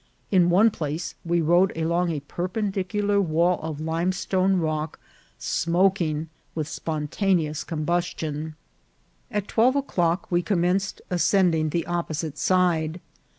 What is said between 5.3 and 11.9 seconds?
smoking with spontaneous combustion. At twelve o'clock we commenced ascending the